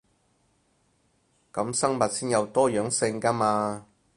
[1.53, 3.85] 噉生物先有多樣性 𠺢 嘛